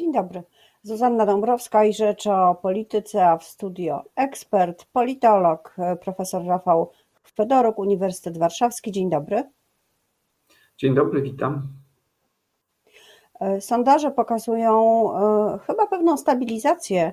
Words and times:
Dzień 0.00 0.12
dobry. 0.12 0.42
Zuzanna 0.82 1.26
Dąbrowska 1.26 1.84
i 1.84 1.92
Rzecz 1.92 2.26
o 2.26 2.54
Polityce, 2.54 3.28
a 3.28 3.38
w 3.38 3.44
studio 3.44 4.02
ekspert, 4.16 4.84
politolog, 4.92 5.76
profesor 6.00 6.44
Rafał 6.46 6.90
Fedoruk, 7.34 7.78
Uniwersytet 7.78 8.38
Warszawski. 8.38 8.92
Dzień 8.92 9.10
dobry. 9.10 9.42
Dzień 10.78 10.94
dobry, 10.94 11.22
witam. 11.22 11.68
Sondaże 13.60 14.10
pokazują 14.10 15.04
e, 15.54 15.58
chyba 15.58 15.86
pewną 15.86 16.16
stabilizację 16.16 17.12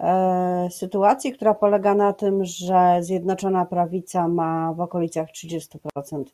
e, 0.00 0.68
sytuacji, 0.70 1.32
która 1.32 1.54
polega 1.54 1.94
na 1.94 2.12
tym, 2.12 2.44
że 2.44 2.98
Zjednoczona 3.00 3.64
Prawica 3.64 4.28
ma 4.28 4.72
w 4.72 4.80
okolicach 4.80 5.28
30% 5.28 6.24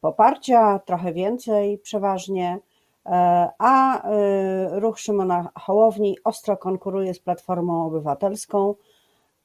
poparcia, 0.00 0.78
trochę 0.78 1.12
więcej 1.12 1.78
przeważnie 1.78 2.58
E, 2.58 2.75
a 3.58 4.02
e, 4.02 4.80
ruch 4.80 4.98
Szymona 4.98 5.50
Hołowni 5.54 6.16
ostro 6.24 6.56
konkuruje 6.56 7.14
z 7.14 7.20
Platformą 7.20 7.86
Obywatelską 7.86 8.74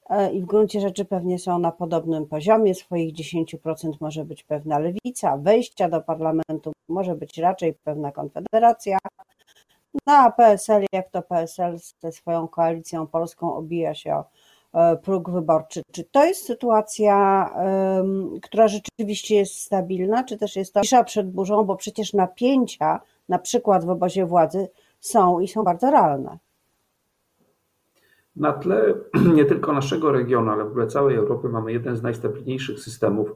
e, 0.09 0.31
i 0.33 0.41
w 0.41 0.45
gruncie 0.45 0.81
rzeczy 0.81 1.05
pewnie 1.05 1.39
są 1.39 1.59
na 1.59 1.71
podobnym 1.71 2.25
poziomie. 2.25 2.75
Swoich 2.75 3.13
10% 3.13 3.91
może 4.01 4.25
być 4.25 4.43
pewna 4.43 4.79
lewica, 4.79 5.37
wejścia 5.37 5.89
do 5.89 6.01
parlamentu 6.01 6.71
może 6.89 7.15
być 7.15 7.37
raczej 7.37 7.73
pewna 7.73 8.11
konfederacja. 8.11 8.97
No 10.07 10.13
a 10.13 10.31
PSL, 10.31 10.85
jak 10.91 11.09
to 11.09 11.21
PSL 11.21 11.77
ze 11.99 12.11
swoją 12.11 12.47
koalicją 12.47 13.07
polską 13.07 13.55
obija 13.55 13.93
się 13.93 14.15
o 14.15 14.25
próg 15.03 15.29
wyborczy. 15.29 15.81
Czy 15.91 16.03
to 16.03 16.25
jest 16.25 16.45
sytuacja, 16.45 17.49
która 18.41 18.67
rzeczywiście 18.67 19.35
jest 19.35 19.61
stabilna, 19.61 20.23
czy 20.23 20.37
też 20.37 20.55
jest 20.55 20.73
to 20.73 20.81
cisza 20.81 21.03
przed 21.03 21.31
burzą, 21.31 21.63
bo 21.63 21.75
przecież 21.75 22.13
napięcia 22.13 22.99
na 23.31 23.39
przykład 23.39 23.85
w 23.85 23.89
obozie 23.89 24.25
władzy 24.25 24.67
są 24.99 25.39
i 25.39 25.47
są 25.47 25.63
bardzo 25.63 25.91
realne. 25.91 26.37
Na 28.35 28.53
tle 28.53 28.93
nie 29.37 29.45
tylko 29.45 29.73
naszego 29.73 30.11
regionu, 30.11 30.51
ale 30.51 30.63
w 30.63 30.67
ogóle 30.67 30.87
całej 30.87 31.15
Europy 31.15 31.49
mamy 31.49 31.71
jeden 31.71 31.95
z 31.95 32.01
najstabilniejszych 32.01 32.79
systemów 32.79 33.35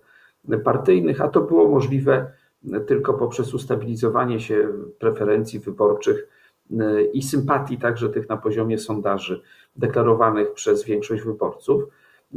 partyjnych, 0.63 1.21
a 1.21 1.27
to 1.27 1.41
było 1.41 1.69
możliwe 1.69 2.31
tylko 2.87 3.13
poprzez 3.13 3.53
ustabilizowanie 3.53 4.39
się 4.39 4.69
preferencji 4.99 5.59
wyborczych 5.59 6.27
i 7.13 7.21
sympatii 7.21 7.77
także 7.77 8.09
tych 8.09 8.29
na 8.29 8.37
poziomie 8.37 8.77
sondaży 8.77 9.41
deklarowanych 9.75 10.53
przez 10.53 10.83
większość 10.83 11.23
wyborców. 11.23 11.83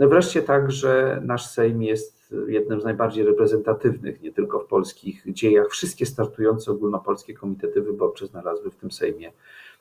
Wreszcie 0.06 0.42
także 0.42 1.22
nasz 1.24 1.46
Sejm 1.46 1.82
jest 1.82 2.34
jednym 2.48 2.80
z 2.80 2.84
najbardziej 2.84 3.24
reprezentatywnych, 3.24 4.22
nie 4.22 4.32
tylko 4.32 4.60
w 4.60 4.66
polskich 4.66 5.22
dziejach. 5.26 5.68
Wszystkie 5.68 6.06
startujące 6.06 6.72
ogólnopolskie 6.72 7.34
komitety 7.34 7.82
wyborcze 7.82 8.26
znalazły 8.26 8.70
w 8.70 8.76
tym 8.76 8.90
Sejmie 8.90 9.32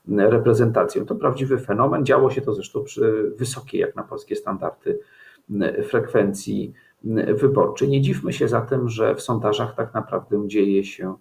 reprezentację. 0.08 1.06
To 1.06 1.16
prawdziwy 1.16 1.58
fenomen. 1.58 2.06
Działo 2.06 2.30
się 2.30 2.42
to 2.42 2.54
zresztą 2.54 2.84
przy 2.84 3.32
wysokiej, 3.38 3.82
jak 3.82 3.96
na 3.96 4.04
polskie 4.04 4.36
standardy, 4.36 5.00
frekwencji 5.84 6.74
wyborczej. 7.34 7.90
Nie 7.90 8.02
dziwmy 8.02 8.34
się 8.34 8.48
zatem, 8.48 8.90
że 8.90 9.16
w 9.16 9.22
sondażach 9.22 9.76
tak 9.76 9.94
naprawdę 9.94 10.48
dzieje 10.48 10.84
się 10.84 11.16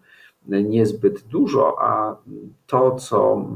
niezbyt 0.48 1.20
dużo, 1.22 1.76
a 1.80 2.16
to, 2.66 2.94
co 2.94 3.46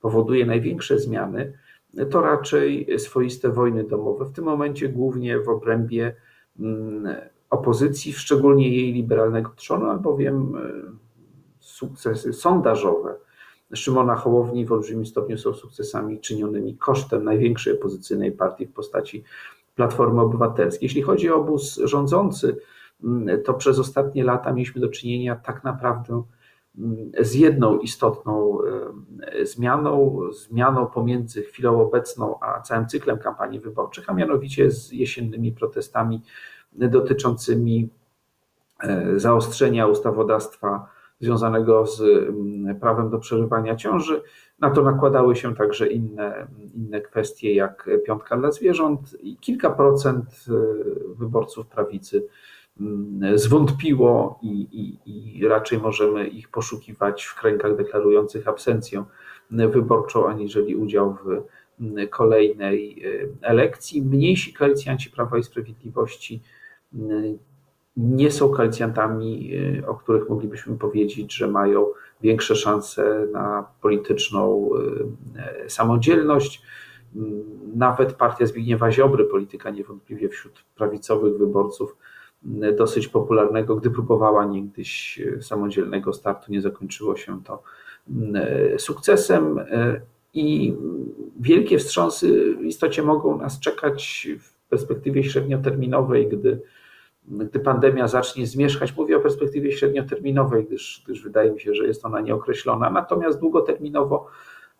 powoduje 0.00 0.46
największe 0.46 0.98
zmiany, 0.98 1.52
to 2.10 2.20
raczej 2.20 2.98
swoiste 2.98 3.48
wojny 3.48 3.84
domowe, 3.84 4.24
w 4.24 4.32
tym 4.32 4.44
momencie 4.44 4.88
głównie 4.88 5.40
w 5.40 5.48
obrębie 5.48 6.16
mm, 6.60 7.16
opozycji, 7.50 8.12
szczególnie 8.12 8.76
jej 8.76 8.92
liberalnego 8.92 9.50
trzonu, 9.56 9.86
albowiem 9.86 10.56
e, 10.56 10.60
sukcesy 11.60 12.32
sondażowe 12.32 13.14
Szymona 13.74 14.16
Hołowni 14.16 14.66
w 14.66 14.72
olbrzymim 14.72 15.06
stopniu 15.06 15.38
są 15.38 15.54
sukcesami 15.54 16.20
czynionymi 16.20 16.76
kosztem 16.76 17.24
największej 17.24 17.78
opozycyjnej 17.78 18.32
partii 18.32 18.66
w 18.66 18.72
postaci 18.72 19.24
Platformy 19.74 20.20
Obywatelskiej. 20.20 20.86
Jeśli 20.86 21.02
chodzi 21.02 21.30
o 21.30 21.36
obóz 21.36 21.80
rządzący, 21.84 22.56
mm, 23.04 23.42
to 23.42 23.54
przez 23.54 23.78
ostatnie 23.78 24.24
lata 24.24 24.52
mieliśmy 24.52 24.80
do 24.80 24.88
czynienia 24.88 25.36
tak 25.36 25.64
naprawdę 25.64 26.22
z 27.20 27.34
jedną 27.34 27.78
istotną 27.78 28.58
e, 29.22 29.46
zmianą, 29.46 30.20
zmianą 30.32 30.86
pomiędzy 30.86 31.42
chwilą 31.42 31.80
obecną 31.80 32.40
a 32.40 32.60
całym 32.60 32.86
cyklem 32.86 33.18
kampanii 33.18 33.60
wyborczych, 33.60 34.10
a 34.10 34.14
mianowicie 34.14 34.70
z 34.70 34.92
jesiennymi 34.92 35.52
protestami 35.52 36.22
dotyczącymi 36.72 37.88
e, 38.80 39.18
zaostrzenia 39.20 39.86
ustawodawstwa 39.86 40.88
związanego 41.20 41.86
z 41.86 42.02
prawem 42.80 43.10
do 43.10 43.18
przerywania 43.18 43.76
ciąży. 43.76 44.22
Na 44.60 44.70
to 44.70 44.82
nakładały 44.82 45.36
się 45.36 45.54
także 45.54 45.88
inne, 45.88 46.46
inne 46.74 47.00
kwestie, 47.00 47.54
jak 47.54 47.90
piątka 48.06 48.36
dla 48.36 48.50
zwierząt 48.50 49.16
i 49.20 49.36
kilka 49.36 49.70
procent 49.70 50.24
e, 50.48 50.52
wyborców 51.14 51.66
prawicy 51.66 52.22
Mm, 52.22 52.61
zwątpiło 53.34 54.38
i, 54.42 54.50
i, 55.04 55.38
i 55.38 55.48
raczej 55.48 55.78
możemy 55.78 56.26
ich 56.28 56.48
poszukiwać 56.48 57.24
w 57.24 57.34
kręgach 57.34 57.76
deklarujących 57.76 58.48
absencję 58.48 59.04
wyborczą, 59.50 60.28
aniżeli 60.28 60.76
udział 60.76 61.16
w 61.24 61.42
mm, 61.80 62.08
kolejnej 62.08 63.06
y, 63.06 63.28
elekcji. 63.42 64.02
Mniejsi 64.02 64.52
koalicjanci 64.52 65.10
Prawa 65.10 65.38
i 65.38 65.42
Sprawiedliwości 65.42 66.42
mm, 66.94 67.38
nie 67.96 68.30
są 68.30 68.48
koalicjantami, 68.48 69.54
y, 69.54 69.86
o 69.86 69.94
których 69.94 70.28
moglibyśmy 70.28 70.78
powiedzieć, 70.78 71.34
że 71.34 71.48
mają 71.48 71.86
większe 72.20 72.56
szanse 72.56 73.26
na 73.32 73.66
polityczną 73.80 74.70
y, 75.66 75.70
samodzielność. 75.70 76.62
Nawet 77.74 78.12
partia 78.12 78.46
Zbigniewa 78.46 78.92
Ziobry, 78.92 79.24
polityka 79.24 79.70
niewątpliwie 79.70 80.28
wśród 80.28 80.64
prawicowych 80.76 81.38
wyborców, 81.38 81.96
dosyć 82.76 83.08
popularnego, 83.08 83.76
gdy 83.76 83.90
próbowała 83.90 84.44
niegdyś 84.44 85.20
e, 85.20 85.42
samodzielnego 85.42 86.12
startu, 86.12 86.52
nie 86.52 86.60
zakończyło 86.60 87.16
się 87.16 87.42
to 87.44 87.62
e, 88.34 88.78
sukcesem. 88.78 89.58
E, 89.58 90.00
I 90.34 90.76
wielkie 91.40 91.78
wstrząsy 91.78 92.56
w 92.56 92.64
istocie 92.64 93.02
mogą 93.02 93.38
nas 93.38 93.60
czekać 93.60 94.28
w 94.38 94.68
perspektywie 94.68 95.24
średnioterminowej, 95.24 96.28
gdy, 96.28 96.62
gdy 97.28 97.60
pandemia 97.60 98.08
zacznie 98.08 98.46
zmierzchać. 98.46 98.96
Mówię 98.96 99.16
o 99.16 99.20
perspektywie 99.20 99.72
średnioterminowej, 99.72 100.64
gdyż, 100.64 101.02
gdyż 101.06 101.22
wydaje 101.22 101.52
mi 101.52 101.60
się, 101.60 101.74
że 101.74 101.86
jest 101.86 102.04
ona 102.04 102.20
nieokreślona. 102.20 102.90
Natomiast 102.90 103.40
długoterminowo 103.40 104.26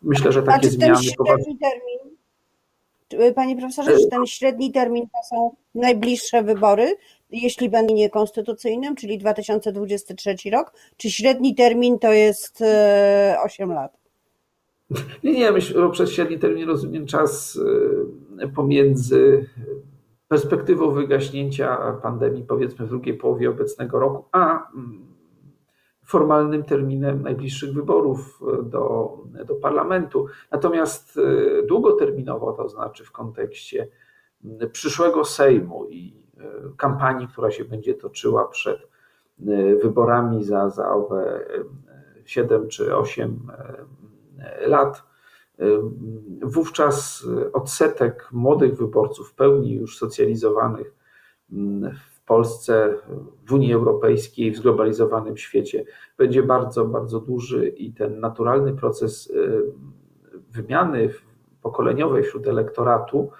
myślę, 0.01 0.31
że 0.31 0.43
takie 0.43 0.69
zmiany. 0.69 0.95
Ten 1.27 1.57
termin, 1.57 3.33
Panie 3.35 3.57
profesorze, 3.57 3.97
czy 3.97 4.07
ten 4.07 4.25
średni 4.25 4.71
termin 4.71 5.03
to 5.03 5.17
są 5.29 5.55
najbliższe 5.75 6.43
wybory, 6.43 6.95
jeśli 7.33 7.69
będzie 7.69 7.93
niekonstytucyjnym, 7.93 8.95
czyli 8.95 9.17
2023 9.17 10.35
rok, 10.51 10.73
czy 10.97 11.11
średni 11.11 11.55
termin 11.55 11.99
to 11.99 12.13
jest 12.13 12.63
8 13.43 13.71
e, 13.71 13.75
lat? 13.75 13.97
Nie, 15.23 15.33
nie, 15.33 15.51
myślę, 15.51 15.81
że 15.81 15.89
przez 15.89 16.11
średni 16.11 16.39
termin 16.39 16.67
rozumiem 16.67 17.05
czas 17.05 17.59
e, 18.39 18.47
pomiędzy 18.47 19.49
perspektywą 20.27 20.91
wygaśnięcia 20.91 21.77
pandemii, 22.03 22.43
powiedzmy 22.43 22.85
w 22.85 22.89
drugiej 22.89 23.13
połowie 23.13 23.49
obecnego 23.49 23.99
roku, 23.99 24.25
a 24.31 24.71
mm, 24.73 25.05
formalnym 26.05 26.63
terminem 26.63 27.21
najbliższych 27.21 27.73
wyborów 27.73 28.39
do, 28.63 29.17
do 29.45 29.55
parlamentu. 29.55 30.25
Natomiast 30.51 31.17
e, 31.17 31.65
długoterminowo, 31.67 32.53
to 32.53 32.69
znaczy 32.69 33.05
w 33.05 33.11
kontekście 33.11 33.87
przyszłego 34.71 35.25
Sejmu 35.25 35.89
i 35.89 36.22
kampanii, 36.77 37.27
która 37.27 37.51
się 37.51 37.65
będzie 37.65 37.93
toczyła 37.93 38.47
przed 38.47 38.87
e, 39.47 39.75
wyborami 39.75 40.43
za, 40.43 40.69
za 40.69 40.89
owe 40.89 41.39
7 42.25 42.63
e, 42.63 42.67
czy 42.67 42.97
8 42.97 43.39
e, 44.39 44.67
lat. 44.67 45.03
Wówczas 46.41 47.27
odsetek 47.53 48.29
młodych 48.31 48.77
wyborców, 48.77 49.29
w 49.29 49.35
pełni 49.35 49.73
już 49.73 49.97
socjalizowanych 49.97 50.93
w 52.13 52.25
Polsce, 52.25 52.95
w 53.45 53.53
Unii 53.53 53.73
Europejskiej, 53.73 54.51
w 54.51 54.57
zglobalizowanym 54.57 55.37
świecie, 55.37 55.85
będzie 56.17 56.43
bardzo, 56.43 56.85
bardzo 56.85 57.19
duży 57.19 57.67
i 57.67 57.93
ten 57.93 58.19
naturalny 58.19 58.73
proces 58.73 59.33
wymiany 60.51 61.09
pokoleniowej 61.61 62.23
wśród 62.23 62.47
elektoratu 62.47 63.31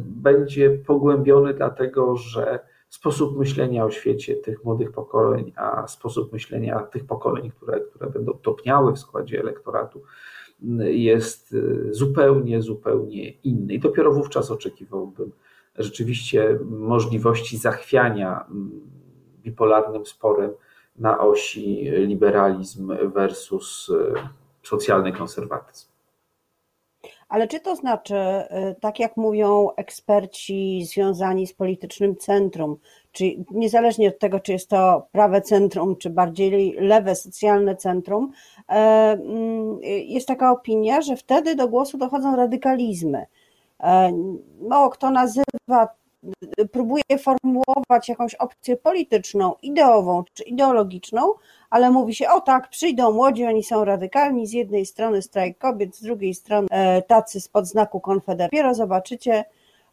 będzie 0.00 0.70
pogłębiony, 0.70 1.54
dlatego 1.54 2.16
że 2.16 2.60
sposób 2.88 3.38
myślenia 3.38 3.84
o 3.84 3.90
świecie 3.90 4.36
tych 4.36 4.64
młodych 4.64 4.92
pokoleń, 4.92 5.52
a 5.56 5.86
sposób 5.86 6.32
myślenia 6.32 6.80
tych 6.80 7.04
pokoleń, 7.04 7.50
które, 7.50 7.80
które 7.80 8.10
będą 8.10 8.32
topniały 8.32 8.92
w 8.92 8.98
składzie 8.98 9.40
elektoratu, 9.40 10.02
jest 10.80 11.56
zupełnie, 11.90 12.62
zupełnie 12.62 13.30
inny. 13.30 13.74
I 13.74 13.80
dopiero 13.80 14.12
wówczas 14.12 14.50
oczekiwałbym 14.50 15.32
rzeczywiście 15.78 16.58
możliwości 16.64 17.58
zachwiania 17.58 18.46
bipolarnym 19.42 20.06
sporem 20.06 20.50
na 20.96 21.20
osi 21.20 21.90
liberalizm 21.90 22.92
versus 23.14 23.92
socjalny 24.62 25.12
konserwatyzm. 25.12 25.88
Ale 27.28 27.48
czy 27.48 27.60
to 27.60 27.76
znaczy, 27.76 28.14
tak 28.80 28.98
jak 28.98 29.16
mówią 29.16 29.68
eksperci 29.76 30.84
związani 30.84 31.46
z 31.46 31.54
politycznym 31.54 32.16
centrum, 32.16 32.76
czy 33.12 33.24
niezależnie 33.50 34.08
od 34.08 34.18
tego, 34.18 34.40
czy 34.40 34.52
jest 34.52 34.68
to 34.70 35.06
prawe 35.12 35.42
centrum, 35.42 35.96
czy 35.96 36.10
bardziej 36.10 36.72
lewe 36.72 37.14
socjalne 37.14 37.76
centrum, 37.76 38.32
mm, 38.66 39.78
jest 39.82 40.28
taka 40.28 40.50
opinia, 40.52 41.00
że 41.00 41.16
wtedy 41.16 41.54
do 41.54 41.68
głosu 41.68 41.98
dochodzą 41.98 42.36
radykalizmy. 42.36 43.26
Mało 44.60 44.90
kto 44.90 45.10
nazywa 45.10 45.88
próbuje 46.72 47.18
formułować 47.18 48.08
jakąś 48.08 48.34
opcję 48.34 48.76
polityczną, 48.76 49.54
ideową 49.62 50.24
czy 50.34 50.44
ideologiczną, 50.44 51.32
ale 51.70 51.90
mówi 51.90 52.14
się, 52.14 52.28
o 52.30 52.40
tak, 52.40 52.68
przyjdą 52.68 53.12
młodzi, 53.12 53.44
oni 53.44 53.64
są 53.64 53.84
radykalni, 53.84 54.46
z 54.46 54.52
jednej 54.52 54.86
strony 54.86 55.22
strajk 55.22 55.58
kobiet, 55.58 55.96
z 55.96 56.02
drugiej 56.02 56.34
strony 56.34 56.68
e, 56.70 57.02
tacy 57.02 57.40
spod 57.40 57.66
znaku 57.66 58.00
Konfederacji. 58.00 58.58
Dopiero 58.58 58.74
zobaczycie, 58.74 59.44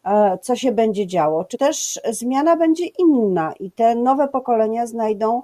e, 0.04 0.38
co 0.42 0.56
się 0.56 0.72
będzie 0.72 1.08
działo. 1.08 1.46
Czy 1.46 1.58
też 1.58 2.00
zmiana 2.10 2.58
będzie 2.58 2.86
inna 2.86 3.54
i 3.60 3.72
te 3.72 3.96
nowe 3.96 4.28
pokolenia 4.28 4.88
znajdą 4.88 5.42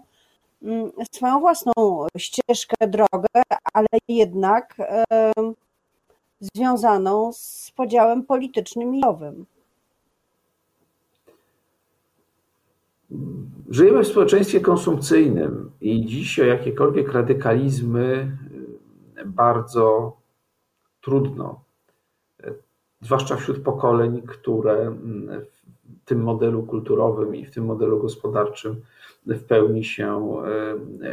mm, 0.63 0.91
swoją 1.11 1.39
własną 1.39 1.73
ścieżkę, 2.17 2.87
drogę, 2.87 3.27
ale 3.73 3.87
jednak 4.07 4.75
związaną 6.39 7.33
z 7.33 7.71
podziałem 7.75 8.23
politycznym 8.23 8.95
i 8.95 8.99
nowym. 8.99 9.45
Żyjemy 13.69 14.03
w 14.03 14.07
społeczeństwie 14.07 14.59
konsumpcyjnym 14.59 15.71
i 15.81 16.05
o 16.41 16.45
jakiekolwiek 16.45 17.11
radykalizmy 17.11 18.31
y, 19.17 19.25
bardzo 19.25 20.17
trudno, 21.01 21.63
zwłaszcza 23.01 23.35
wśród 23.35 23.63
pokoleń, 23.63 24.21
które 24.21 24.95
w 25.39 26.05
tym 26.05 26.23
modelu 26.23 26.63
kulturowym 26.63 27.35
i 27.35 27.45
w 27.45 27.51
tym 27.51 27.65
modelu 27.65 27.99
gospodarczym 27.99 28.81
w 29.25 29.43
pełni 29.43 29.83
się 29.83 30.37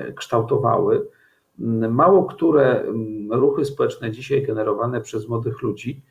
y, 0.09 0.13
kształtowały. 0.15 1.07
Mało 1.91 2.25
które 2.25 2.85
ruchy 3.31 3.65
społeczne 3.65 4.11
dzisiaj 4.11 4.43
generowane 4.43 5.01
przez 5.01 5.29
młodych 5.29 5.63
ludzi 5.63 6.03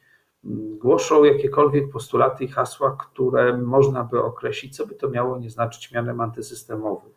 głoszą 0.80 1.24
jakiekolwiek 1.24 1.92
postulaty 1.92 2.44
i 2.44 2.48
hasła, 2.48 2.98
które 3.00 3.58
można 3.58 4.04
by 4.04 4.24
określić, 4.24 4.76
co 4.76 4.88
by 4.88 4.96
to 4.96 5.10
miało 5.10 5.38
nie 5.40 5.50
znaczyć 5.50 5.92
mianem 5.92 6.22
antysystemowych. 6.22 7.14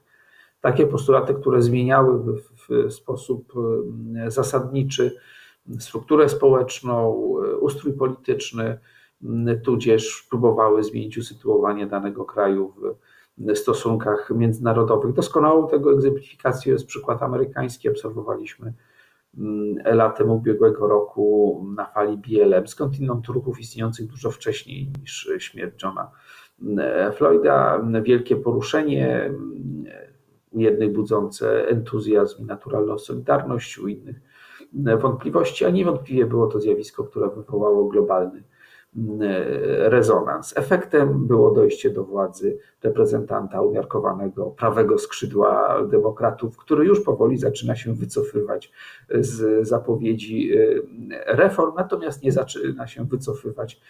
Takie 0.60 0.86
postulaty, 0.86 1.34
które 1.34 1.62
zmieniałyby 1.62 2.32
w 2.36 2.92
sposób 2.92 3.52
e, 4.16 4.30
zasadniczy 4.30 5.16
strukturę 5.78 6.28
społeczną, 6.28 7.24
e, 7.44 7.56
ustrój 7.56 7.92
polityczny, 7.92 8.78
tudzież 9.64 10.26
próbowały 10.30 10.84
zmienić 10.84 11.18
usytuowanie 11.18 11.86
danego 11.86 12.24
kraju 12.24 12.74
w 13.38 13.56
stosunkach 13.56 14.30
międzynarodowych. 14.34 15.12
Doskonałą 15.12 15.68
tego 15.68 15.92
egzemplifikacją 15.92 16.72
jest 16.72 16.86
przykład 16.86 17.22
amerykański. 17.22 17.88
Obserwowaliśmy 17.88 18.72
latem 19.84 20.30
ubiegłego 20.30 20.88
roku 20.88 21.66
na 21.76 21.86
fali 21.86 22.16
BLM, 22.16 22.68
skądinąd 22.68 23.26
ruchów 23.26 23.60
istniejących 23.60 24.06
dużo 24.06 24.30
wcześniej 24.30 24.92
niż 25.00 25.30
śmierć 25.38 25.82
Johna 25.82 26.10
mm, 26.62 27.12
Floyda. 27.12 27.82
Wielkie 28.02 28.36
poruszenie, 28.36 29.24
mm, 29.24 29.84
u 30.50 30.60
jednych 30.60 30.92
budzące 30.92 31.68
entuzjazm 31.68 32.42
i 32.42 32.46
naturalną 32.46 32.98
solidarność, 32.98 33.78
u 33.78 33.88
innych 33.88 34.20
wątpliwości, 34.98 35.64
a 35.64 35.70
niewątpliwie 35.70 36.26
było 36.26 36.46
to 36.46 36.60
zjawisko, 36.60 37.04
które 37.04 37.30
wywołało 37.30 37.88
globalny 37.88 38.42
rezonans. 39.78 40.56
Efektem 40.56 41.26
było 41.26 41.50
dojście 41.50 41.90
do 41.90 42.04
władzy 42.04 42.58
reprezentanta 42.82 43.62
umiarkowanego 43.62 44.46
prawego 44.46 44.98
skrzydła 44.98 45.82
demokratów, 45.90 46.56
który 46.56 46.84
już 46.84 47.00
powoli 47.00 47.38
zaczyna 47.38 47.76
się 47.76 47.94
wycofywać 47.94 48.72
z 49.10 49.68
zapowiedzi 49.68 50.52
y, 50.54 50.82
reform, 51.26 51.72
natomiast 51.76 52.22
nie 52.22 52.32
zaczyna 52.32 52.86
się 52.86 53.04
wycofywać 53.04 53.80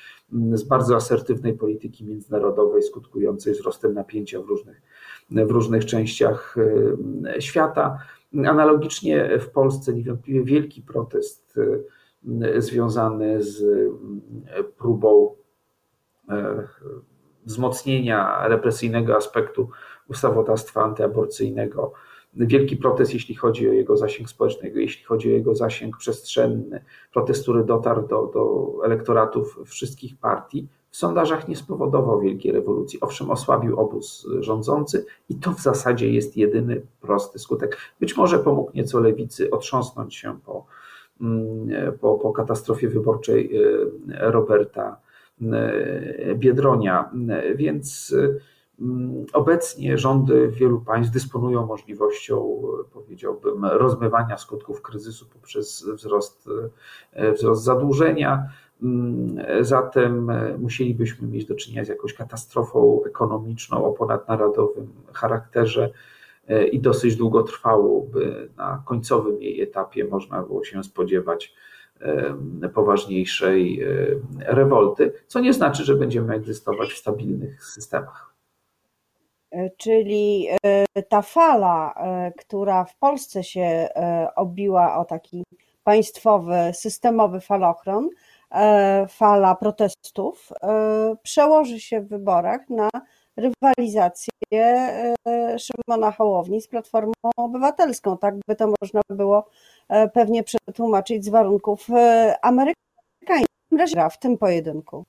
z 0.52 0.62
bardzo 0.62 0.96
asertywnej 0.96 1.54
polityki 1.54 2.04
międzynarodowej, 2.04 2.82
skutkującej 2.82 3.52
wzrostem 3.52 3.94
napięcia 3.94 4.40
w 4.40 4.46
różnych, 4.46 4.82
w 5.30 5.50
różnych 5.50 5.84
częściach 5.84 6.56
y, 7.36 7.42
świata. 7.42 7.98
Analogicznie 8.46 9.38
w 9.38 9.50
Polsce 9.50 9.92
niewątpliwie 9.92 10.44
wielki 10.44 10.82
protest 10.82 11.56
y, 11.56 11.84
związany 12.58 13.42
z 13.42 13.64
próbą 14.78 15.34
e, 16.28 16.68
wzmocnienia 17.46 18.48
represyjnego 18.48 19.16
aspektu 19.16 19.68
ustawodawstwa 20.08 20.84
antyaborcyjnego. 20.84 21.92
Wielki 22.34 22.76
protest, 22.76 23.14
jeśli 23.14 23.34
chodzi 23.34 23.68
o 23.68 23.72
jego 23.72 23.96
zasięg 23.96 24.30
społeczny, 24.30 24.72
jeśli 24.74 25.04
chodzi 25.04 25.28
o 25.28 25.32
jego 25.32 25.54
zasięg 25.54 25.96
przestrzenny, 25.96 26.84
protest, 27.12 27.42
który 27.42 27.64
dotarł 27.64 28.08
do, 28.08 28.30
do 28.34 28.72
elektoratów 28.84 29.58
wszystkich 29.66 30.18
partii, 30.18 30.68
w 30.90 30.96
sondażach 30.96 31.48
nie 31.48 31.56
spowodował 31.56 32.20
wielkiej 32.20 32.52
rewolucji. 32.52 33.00
Owszem, 33.00 33.30
osłabił 33.30 33.80
obóz 33.80 34.26
rządzący 34.40 35.06
i 35.28 35.34
to 35.34 35.52
w 35.52 35.60
zasadzie 35.60 36.10
jest 36.10 36.36
jedyny 36.36 36.82
prosty 37.00 37.38
skutek. 37.38 37.78
Być 38.00 38.16
może 38.16 38.38
pomógł 38.38 38.70
nieco 38.74 39.00
lewicy 39.00 39.50
otrząsnąć 39.50 40.16
się 40.16 40.40
po 40.46 40.64
Mm, 40.64 40.79
po, 42.00 42.14
po 42.14 42.32
katastrofie 42.32 42.88
wyborczej 42.88 43.56
y, 43.56 43.90
Roberta 44.08 45.00
y, 45.42 45.46
Biedronia. 46.34 47.10
Więc 47.54 48.14
mm, 48.80 49.26
obecnie 49.32 49.98
rządy 49.98 50.48
wielu 50.48 50.80
państw 50.80 51.12
dysponują 51.12 51.66
możliwością, 51.66 52.62
powiedziałbym, 52.92 53.64
rozmywania 53.64 54.38
skutków 54.38 54.82
kryzysu 54.82 55.26
poprzez 55.32 55.88
wzrost, 55.94 56.48
y, 57.18 57.32
wzrost 57.32 57.64
zadłużenia. 57.64 58.48
Mm, 58.82 59.64
zatem 59.64 60.30
musielibyśmy 60.58 61.28
mieć 61.28 61.44
do 61.44 61.54
czynienia 61.54 61.84
z 61.84 61.88
jakąś 61.88 62.14
katastrofą 62.14 63.00
ekonomiczną 63.06 63.84
o 63.84 63.92
ponadnarodowym 63.92 64.88
charakterze 65.12 65.90
i 66.72 66.80
dosyć 66.80 67.16
długo 67.16 67.42
trwało, 67.42 68.00
by 68.00 68.50
na 68.56 68.82
końcowym 68.86 69.42
jej 69.42 69.62
etapie 69.62 70.04
można 70.04 70.42
było 70.42 70.64
się 70.64 70.84
spodziewać 70.84 71.54
e, 72.00 72.68
poważniejszej 72.68 73.82
e, 73.82 73.86
rewolty, 74.38 75.12
co 75.26 75.40
nie 75.40 75.52
znaczy, 75.52 75.84
że 75.84 75.94
będziemy 75.94 76.34
egzystować 76.34 76.92
w 76.92 76.98
stabilnych 76.98 77.64
systemach. 77.64 78.34
Czyli 79.76 80.48
ta 81.08 81.22
fala, 81.22 81.94
która 82.38 82.84
w 82.84 82.96
Polsce 82.96 83.44
się 83.44 83.88
obiła 84.36 84.98
o 84.98 85.04
taki 85.04 85.44
państwowy, 85.84 86.54
systemowy 86.72 87.40
falochron, 87.40 88.08
fala 89.08 89.54
protestów, 89.54 90.48
przełoży 91.22 91.80
się 91.80 92.00
w 92.00 92.08
wyborach 92.08 92.68
na 92.68 92.90
rywalizację 93.40 94.30
e, 94.52 95.58
Szymona 95.58 96.10
Hołowni 96.10 96.60
z 96.60 96.68
Platformą 96.68 97.12
Obywatelską. 97.36 98.18
Tak 98.18 98.34
by 98.48 98.56
to 98.56 98.74
można 98.82 99.00
było 99.10 99.48
e, 99.88 100.08
pewnie 100.08 100.42
przetłumaczyć 100.42 101.24
z 101.24 101.28
warunków 101.28 101.90
e, 101.90 102.36
amerykańskich. 102.42 103.50
W 104.12 104.18
tym 104.18 104.38
pojedynku. 104.38 105.04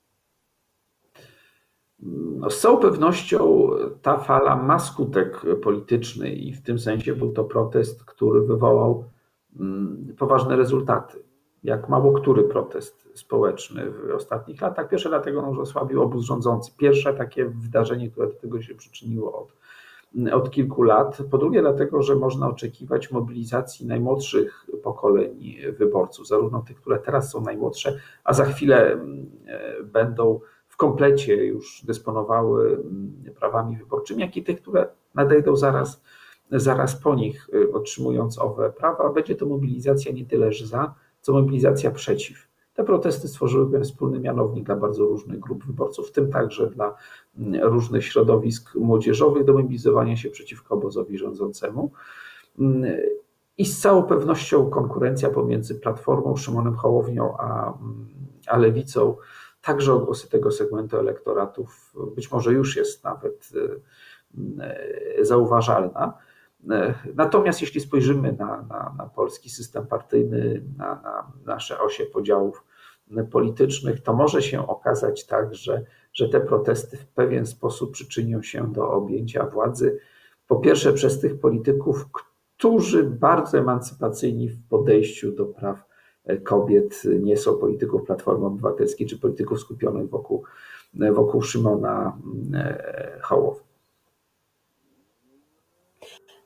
No, 2.38 2.50
z 2.50 2.60
całą 2.60 2.76
pewnością 2.76 3.70
ta 4.02 4.18
fala 4.18 4.56
ma 4.56 4.78
skutek 4.78 5.42
polityczny 5.62 6.32
i 6.32 6.52
w 6.52 6.62
tym 6.62 6.78
sensie 6.78 7.14
był 7.14 7.32
to 7.32 7.44
protest, 7.44 8.04
który 8.04 8.40
wywołał 8.40 9.04
mm, 9.60 10.14
poważne 10.18 10.56
rezultaty 10.56 11.22
jak 11.64 11.88
mało 11.88 12.12
który 12.12 12.44
protest 12.44 13.08
społeczny 13.14 13.90
w 13.90 14.14
ostatnich 14.14 14.60
latach. 14.60 14.88
Pierwsze 14.88 15.08
dlatego, 15.08 15.54
że 15.54 15.60
osłabił 15.60 16.02
obóz 16.02 16.24
rządzący. 16.24 16.72
Pierwsze 16.78 17.14
takie 17.14 17.44
wydarzenie, 17.44 18.10
które 18.10 18.26
do 18.26 18.34
tego 18.34 18.62
się 18.62 18.74
przyczyniło 18.74 19.38
od, 19.42 19.52
od 20.32 20.50
kilku 20.50 20.82
lat. 20.82 21.18
Po 21.30 21.38
drugie, 21.38 21.60
dlatego, 21.60 22.02
że 22.02 22.16
można 22.16 22.48
oczekiwać 22.48 23.10
mobilizacji 23.10 23.86
najmłodszych 23.86 24.66
pokoleń 24.82 25.56
wyborców, 25.78 26.28
zarówno 26.28 26.62
tych, 26.62 26.76
które 26.80 26.98
teraz 26.98 27.30
są 27.30 27.40
najmłodsze, 27.40 27.98
a 28.24 28.32
za 28.32 28.44
chwilę 28.44 28.92
mm, 28.92 29.30
będą 29.84 30.40
w 30.68 30.76
komplecie 30.76 31.46
już 31.46 31.84
dysponowały 31.84 32.72
mm, 32.72 33.34
prawami 33.40 33.76
wyborczymi, 33.76 34.20
jak 34.20 34.36
i 34.36 34.42
tych, 34.42 34.62
które 34.62 34.88
nadejdą 35.14 35.56
zaraz, 35.56 36.02
zaraz 36.50 36.96
po 36.96 37.14
nich, 37.14 37.50
y, 37.54 37.72
otrzymując 37.72 38.38
owe 38.38 38.72
prawa. 38.72 39.12
Będzie 39.12 39.34
to 39.34 39.46
mobilizacja 39.46 40.12
nie 40.12 40.26
tyle 40.26 40.52
za, 40.52 40.94
co 41.22 41.32
mobilizacja 41.32 41.90
przeciw. 41.90 42.48
Te 42.74 42.84
protesty 42.84 43.28
stworzyły 43.28 43.66
pewien 43.66 43.84
wspólny 43.84 44.20
mianownik 44.20 44.64
dla 44.64 44.76
bardzo 44.76 45.04
różnych 45.04 45.40
grup 45.40 45.64
wyborców, 45.64 46.08
w 46.08 46.12
tym 46.12 46.32
także 46.32 46.70
dla 46.70 46.94
mm, 47.38 47.62
różnych 47.62 48.04
środowisk 48.04 48.74
młodzieżowych 48.74 49.44
do 49.44 49.52
mobilizowania 49.52 50.16
się 50.16 50.30
przeciwko 50.30 50.74
obozowi 50.74 51.18
rządzącemu. 51.18 51.90
Mm, 52.58 52.84
i 53.58 53.64
z 53.64 53.80
całą 53.80 54.02
pewnością 54.02 54.70
konkurencja 54.70 55.30
pomiędzy 55.30 55.74
Platformą, 55.74 56.36
Szymonem 56.36 56.76
Hołownią 56.76 57.36
a, 57.38 57.78
a 58.46 58.58
Lewicą, 58.58 59.16
także 59.62 59.94
odgłosy 59.94 60.28
tego 60.28 60.50
segmentu 60.50 60.96
elektoratów 60.96 61.94
być 62.16 62.30
może 62.30 62.52
już 62.52 62.76
jest 62.76 63.04
nawet 63.04 63.52
zauważalna. 65.22 66.12
Natomiast 67.14 67.60
jeśli 67.60 67.80
spojrzymy 67.80 68.32
na, 68.32 68.62
na, 68.62 68.94
na 68.98 69.06
polski 69.06 69.50
system 69.50 69.86
partyjny, 69.86 70.62
na, 70.78 70.86
na 71.02 71.32
nasze 71.44 71.80
osie 71.80 72.04
podziałów 72.04 72.64
politycznych, 73.30 74.00
to 74.00 74.12
może 74.12 74.42
się 74.42 74.68
okazać 74.68 75.26
tak, 75.26 75.54
że, 75.54 75.84
że 76.12 76.28
te 76.28 76.40
protesty 76.40 76.96
w 76.96 77.06
pewien 77.06 77.46
sposób 77.46 77.92
przyczynią 77.92 78.42
się 78.42 78.72
do 78.72 78.90
objęcia 78.90 79.46
władzy. 79.46 79.98
Po 80.46 80.56
pierwsze, 80.56 80.92
przez 80.92 81.20
tych 81.20 81.40
polityków, 81.40 82.06
którzy 82.12 83.04
bardzo 83.04 83.58
emancypacyjni 83.58 84.48
w 84.48 84.68
podejściu 84.68 85.32
do 85.32 85.46
praw 85.46 85.84
kobiet 86.44 87.02
nie 87.20 87.36
są 87.36 87.54
polityków 87.54 88.04
Platformy 88.04 88.46
Obywatelskiej 88.46 89.06
czy 89.06 89.18
polityków 89.18 89.60
skupionych 89.60 90.10
wokół, 90.10 90.44
wokół 91.12 91.42
Szymona 91.42 92.18
Hołowni. 93.20 93.71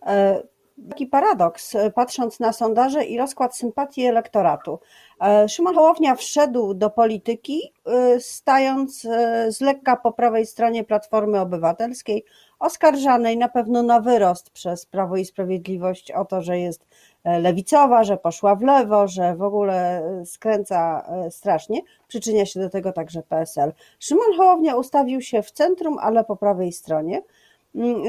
E, 0.06 0.42
taki 0.88 1.06
paradoks, 1.06 1.74
e, 1.74 1.90
patrząc 1.90 2.40
na 2.40 2.52
sondaże 2.52 3.04
i 3.04 3.18
rozkład 3.18 3.56
sympatii 3.56 4.06
elektoratu. 4.06 4.78
E, 5.20 5.48
Szymon 5.48 5.74
Hołownia 5.74 6.14
wszedł 6.14 6.74
do 6.74 6.90
polityki, 6.90 7.72
stając 8.18 9.00
z 9.48 9.60
lekka 9.60 9.96
po 9.96 10.12
prawej 10.12 10.46
stronie 10.46 10.84
Platformy 10.84 11.40
Obywatelskiej, 11.40 12.24
oskarżanej 12.58 13.38
na 13.38 13.48
pewno 13.48 13.82
na 13.82 14.00
wyrost 14.00 14.50
przez 14.50 14.86
Prawo 14.86 15.16
i 15.16 15.24
Sprawiedliwość 15.24 16.10
o 16.12 16.24
to, 16.24 16.42
że 16.42 16.58
jest 16.58 16.86
lewicowa, 17.24 18.04
że 18.04 18.16
poszła 18.16 18.54
w 18.54 18.62
lewo, 18.62 19.08
że 19.08 19.36
w 19.36 19.42
ogóle 19.42 20.02
skręca 20.24 21.06
strasznie. 21.30 21.80
Przyczynia 22.08 22.46
się 22.46 22.60
do 22.60 22.70
tego 22.70 22.92
także 22.92 23.22
PSL. 23.22 23.72
Szymon 23.98 24.36
Hołownia 24.36 24.76
ustawił 24.76 25.20
się 25.20 25.42
w 25.42 25.50
centrum, 25.50 25.98
ale 25.98 26.24
po 26.24 26.36
prawej 26.36 26.72
stronie. 26.72 27.22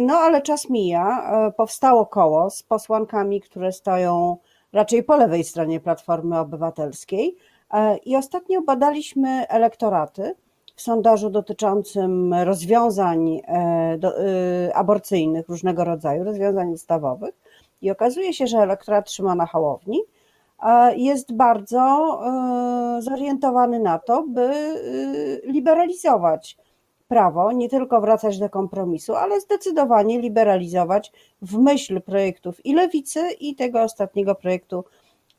No 0.02 0.18
ale 0.18 0.42
czas 0.42 0.70
mija, 0.70 1.32
e, 1.48 1.52
powstało 1.52 2.06
koło 2.06 2.50
z 2.50 2.64
posłankami, 2.64 3.42
które 3.42 3.72
stoją 3.72 4.38
raczej 4.74 5.04
po 5.04 5.18
lewej 5.18 5.44
stronie 5.44 5.80
Platformy 5.80 6.40
Obywatelskiej. 6.40 7.38
E, 7.74 7.98
i 7.98 8.16
ostatnio 8.16 8.62
badaliśmy 8.62 9.48
elektoraty 9.48 10.36
w 10.76 10.82
sondażu 10.82 11.30
dotyczącym 11.30 12.34
rozwiązań 12.34 13.42
e, 13.48 14.72
aborcyjnych 14.74 15.50
różnego 15.50 15.84
rodzaju, 15.84 16.24
rozwiązań 16.24 16.70
ustawowych. 16.70 17.36
I 17.82 17.92
okazuje 17.92 18.34
się, 18.34 18.48
że 18.48 18.58
elektorat 18.58 19.12
Szymona 19.12 19.46
Hołowni 19.46 20.02
jest 20.96 21.34
bardzo 21.34 22.20
zorientowany 23.00 23.80
na 23.80 24.00
to, 24.00 24.24
by 24.28 24.50
liberalizować 25.44 26.58
prawo 27.08 27.52
nie 27.52 27.70
tylko 27.70 28.02
wracać 28.02 28.40
do 28.40 28.50
kompromisu, 28.50 29.16
ale 29.16 29.42
zdecydowanie 29.42 30.22
liberalizować 30.22 31.12
w 31.42 31.58
myśl 31.58 32.02
projektów 32.02 32.66
i 32.66 32.74
lewicy, 32.74 33.32
i 33.32 33.56
tego 33.56 33.82
ostatniego 33.82 34.36
projektu 34.36 34.86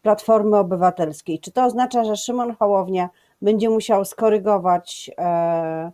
Platformy 0.03 0.57
Obywatelskiej. 0.57 1.39
Czy 1.41 1.53
to 1.53 1.65
oznacza, 1.65 2.05
że 2.05 2.17
Szymon 2.17 2.55
Hołownia 2.55 3.09
będzie 3.43 3.71
musiał 3.71 4.05
skorygować 4.05 5.11
e, 5.19 5.93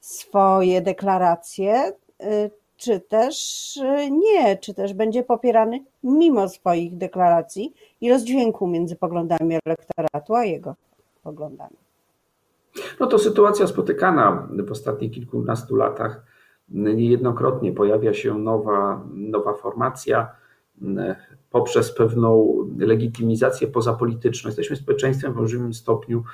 swoje 0.00 0.80
deklaracje, 0.80 1.74
e, 1.74 2.50
czy 2.76 3.00
też 3.00 3.76
e, 3.76 4.10
nie, 4.10 4.56
czy 4.56 4.74
też 4.74 4.94
będzie 4.94 5.22
popierany 5.22 5.84
mimo 6.02 6.48
swoich 6.48 6.96
deklaracji 6.96 7.74
i 8.00 8.10
rozdźwięku 8.10 8.66
między 8.66 8.96
poglądami 8.96 9.58
elektoratu 9.66 10.34
a 10.34 10.44
jego 10.44 10.74
poglądami? 11.22 11.89
No 13.00 13.06
to 13.06 13.18
sytuacja 13.18 13.66
spotykana 13.66 14.48
w 14.66 14.70
ostatnich 14.70 15.12
kilkunastu 15.12 15.76
latach. 15.76 16.22
Niejednokrotnie 16.68 17.72
pojawia 17.72 18.14
się 18.14 18.38
nowa, 18.38 19.04
nowa 19.14 19.54
formacja 19.54 20.28
poprzez 21.50 21.92
pewną 21.92 22.54
legitymizację 22.78 23.68
pozapolityczną. 23.68 24.48
Jesteśmy 24.48 24.76
społeczeństwem 24.76 25.32
w 25.32 25.38
olbrzymim 25.38 25.74
stopniu 25.74 26.24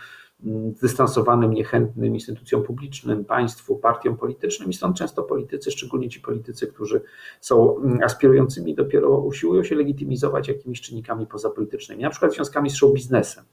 zdystansowanym, 0.77 1.55
niechętnym 1.55 2.15
instytucjom 2.15 2.63
publicznym, 2.63 3.25
państwu, 3.25 3.77
partiom 3.77 4.17
politycznym 4.17 4.71
i 4.71 4.75
stąd 4.75 4.97
często 4.97 5.23
politycy, 5.23 5.71
szczególnie 5.71 6.09
ci 6.09 6.21
politycy, 6.21 6.67
którzy 6.67 7.03
są 7.41 7.77
aspirującymi, 8.05 8.75
dopiero 8.75 9.19
usiłują 9.19 9.65
się 9.65 9.75
legitymizować 9.75 10.49
jakimiś 10.49 10.81
czynnikami 10.81 11.27
pozapolitycznymi, 11.27 12.03
na 12.03 12.11
przykład 12.11 12.35
związkami 12.35 12.71
z 12.71 12.77
show 12.77 12.93
biznesem 12.93 13.45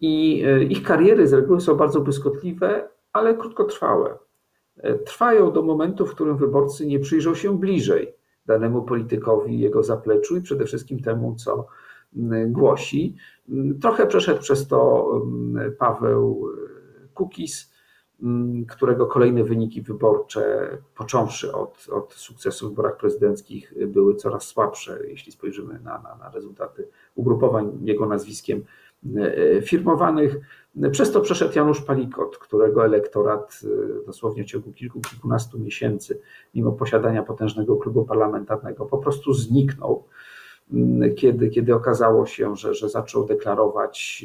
i 0.00 0.42
e, 0.46 0.64
ich 0.64 0.82
kariery 0.82 1.28
z 1.28 1.32
reguły 1.32 1.60
są 1.60 1.74
bardzo 1.74 2.00
błyskotliwe, 2.00 2.88
ale 3.12 3.34
krótkotrwałe. 3.34 4.18
E, 4.76 4.94
trwają 4.94 5.52
do 5.52 5.62
momentu, 5.62 6.06
w 6.06 6.14
którym 6.14 6.36
wyborcy 6.36 6.86
nie 6.86 6.98
przyjrzą 6.98 7.34
się 7.34 7.58
bliżej 7.58 8.14
danemu 8.46 8.82
politykowi, 8.82 9.60
jego 9.60 9.82
zapleczu 9.82 10.36
i 10.36 10.42
przede 10.42 10.64
wszystkim 10.64 11.02
temu, 11.02 11.34
co 11.34 11.66
głosi. 12.46 13.16
Trochę 13.80 14.06
przeszedł 14.06 14.40
przez 14.40 14.68
to 14.68 15.10
Paweł 15.78 16.48
e, 17.04 17.08
Kukis, 17.14 17.76
którego 18.68 19.06
kolejne 19.06 19.44
wyniki 19.44 19.82
wyborcze, 19.82 20.68
począwszy 20.94 21.52
od, 21.52 21.86
od 21.92 22.12
sukcesu 22.12 22.66
w 22.66 22.70
wyborach 22.70 22.96
prezydenckich, 22.96 23.74
były 23.86 24.14
coraz 24.14 24.44
słabsze, 24.44 24.98
jeśli 25.08 25.32
spojrzymy 25.32 25.80
na, 25.84 25.98
na, 25.98 26.16
na 26.16 26.30
rezultaty 26.30 26.88
ugrupowań 27.14 27.78
jego 27.82 28.06
nazwiskiem 28.06 28.64
firmowanych. 29.62 30.36
Przez 30.90 31.12
to 31.12 31.20
przeszedł 31.20 31.52
Janusz 31.56 31.82
Palikot, 31.82 32.38
którego 32.38 32.84
elektorat 32.84 33.60
e, 33.64 34.06
dosłownie 34.06 34.44
w 34.44 34.46
ciągu 34.46 34.72
kilku, 34.72 35.00
kilkunastu 35.00 35.58
miesięcy, 35.58 36.20
mimo 36.54 36.72
posiadania 36.72 37.22
potężnego 37.22 37.76
klubu 37.76 38.04
parlamentarnego, 38.04 38.86
po 38.86 38.98
prostu 38.98 39.34
zniknął, 39.34 40.04
kiedy, 41.16 41.48
kiedy 41.48 41.74
okazało 41.74 42.26
się, 42.26 42.56
że, 42.56 42.74
że 42.74 42.88
zaczął 42.88 43.26
deklarować 43.26 44.24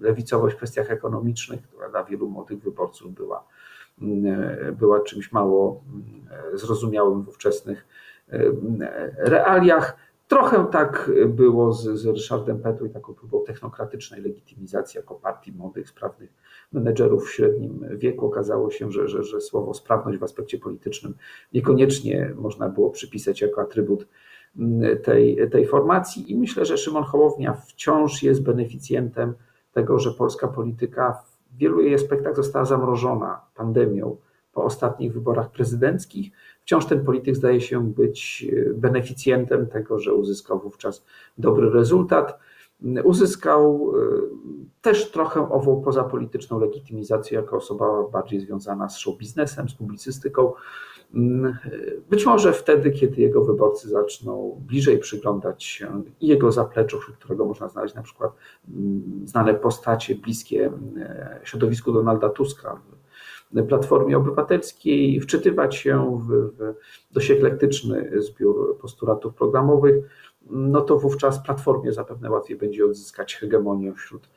e, 0.00 0.04
lewicowość 0.04 0.54
w 0.54 0.56
kwestiach 0.56 0.90
ekonomicznych, 0.90 1.62
która 1.62 1.88
dla 1.88 2.04
wielu 2.04 2.28
młodych 2.28 2.62
wyborców 2.62 3.12
była, 3.12 3.46
była 4.72 5.00
czymś 5.00 5.32
mało 5.32 5.84
zrozumiałym 6.54 7.22
w 7.22 7.28
ówczesnych 7.28 7.86
realiach. 9.18 9.96
Trochę 10.28 10.66
tak 10.72 11.10
było 11.28 11.72
z, 11.72 11.98
z 11.98 12.06
Ryszardem 12.06 12.60
Petru 12.60 12.86
i 12.86 12.90
taką 12.90 13.14
próbą 13.14 13.44
technokratycznej 13.44 14.22
legitymizacji 14.22 14.98
jako 14.98 15.14
partii 15.14 15.52
młodych, 15.52 15.88
sprawnych 15.88 16.32
menedżerów 16.72 17.26
w 17.26 17.32
średnim 17.32 17.86
wieku. 17.96 18.26
Okazało 18.26 18.70
się, 18.70 18.92
że, 18.92 19.08
że, 19.08 19.22
że 19.22 19.40
słowo 19.40 19.74
sprawność 19.74 20.18
w 20.18 20.22
aspekcie 20.22 20.58
politycznym 20.58 21.14
niekoniecznie 21.52 22.32
można 22.36 22.68
było 22.68 22.90
przypisać 22.90 23.40
jako 23.40 23.60
atrybut 23.60 24.08
mm, 24.58 24.98
tej, 25.02 25.50
tej 25.50 25.66
formacji 25.66 26.32
i 26.32 26.36
myślę, 26.36 26.64
że 26.64 26.78
Szymon 26.78 27.04
Hołownia 27.04 27.52
wciąż 27.52 28.22
jest 28.22 28.42
beneficjentem 28.42 29.34
tego, 29.72 29.98
że 29.98 30.10
polska 30.10 30.48
polityka 30.48 31.12
w 31.12 31.56
wielu 31.56 31.80
jej 31.80 31.94
aspektach 31.94 32.36
została 32.36 32.64
zamrożona 32.64 33.40
pandemią 33.54 34.16
po 34.54 34.64
ostatnich 34.64 35.12
wyborach 35.12 35.50
prezydenckich 35.50 36.30
Wciąż 36.64 36.86
ten 36.86 37.04
polityk 37.04 37.36
zdaje 37.36 37.60
się 37.60 37.92
być 37.92 38.46
e, 38.52 38.74
beneficjentem 38.74 39.66
tego, 39.66 39.98
że 39.98 40.14
uzyskał 40.14 40.60
wówczas 40.60 41.04
dobry 41.38 41.70
rezultat. 41.70 42.38
Uzyskał 43.04 43.92
e, 43.96 44.00
też 44.82 45.10
trochę 45.10 45.50
ową 45.50 45.82
pozapolityczną 45.82 46.60
legitymizację 46.60 47.36
jako 47.36 47.56
osoba 47.56 47.86
bardziej 48.12 48.40
związana 48.40 48.88
z 48.88 48.98
show 48.98 49.18
biznesem, 49.18 49.68
z 49.68 49.74
publicystyką. 49.74 50.52
Mm, 51.14 51.44
e, 51.44 51.70
być 52.10 52.26
może 52.26 52.52
wtedy, 52.52 52.90
kiedy 52.90 53.20
jego 53.20 53.44
wyborcy 53.44 53.88
zaczną 53.88 54.62
bliżej 54.66 54.98
przyglądać 54.98 55.64
się 55.64 56.02
jego 56.20 56.52
zapleczu, 56.52 57.00
wśród 57.00 57.16
którego 57.16 57.44
można 57.44 57.68
znaleźć 57.68 57.94
na 57.94 58.02
przykład 58.02 58.32
mm, 58.68 59.22
znane 59.24 59.54
postacie 59.54 60.14
bliskie 60.14 60.72
środowisku 61.42 61.92
Donalda 61.92 62.28
Tuska, 62.28 62.80
Platformie 63.62 64.16
Obywatelskiej, 64.16 65.20
wczytywać 65.20 65.76
się 65.76 66.20
w, 66.28 66.28
w 66.30 66.74
dość 67.12 67.30
eklektyczny 67.30 68.10
zbiór 68.22 68.78
postulatów 68.78 69.34
programowych, 69.34 70.04
no 70.50 70.80
to 70.80 70.98
wówczas 70.98 71.42
Platformie 71.44 71.92
zapewne 71.92 72.30
łatwiej 72.30 72.56
będzie 72.56 72.84
odzyskać 72.84 73.36
hegemonię 73.36 73.92
wśród, 73.92 74.28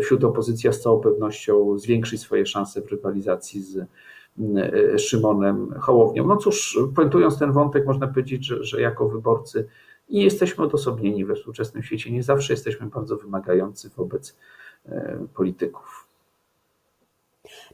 wśród 0.00 0.24
opozycji, 0.24 0.68
a 0.68 0.72
z 0.72 0.80
całą 0.80 1.00
pewnością 1.00 1.78
zwiększyć 1.78 2.20
swoje 2.20 2.46
szanse 2.46 2.82
w 2.82 2.90
rywalizacji 2.90 3.62
z 3.62 3.76
e, 3.76 4.98
Szymonem 4.98 5.74
Hołownią. 5.80 6.26
No 6.26 6.36
cóż, 6.36 6.78
puentując 6.94 7.38
ten 7.38 7.52
wątek, 7.52 7.86
można 7.86 8.06
powiedzieć, 8.06 8.46
że, 8.46 8.64
że 8.64 8.80
jako 8.80 9.08
wyborcy 9.08 9.68
nie 10.10 10.24
jesteśmy 10.24 10.64
odosobnieni 10.64 11.24
we 11.24 11.34
współczesnym 11.34 11.82
świecie, 11.82 12.12
nie 12.12 12.22
zawsze 12.22 12.52
jesteśmy 12.52 12.86
bardzo 12.86 13.16
wymagający 13.16 13.90
wobec 13.96 14.38
e, 14.86 15.26
polityków. 15.34 16.01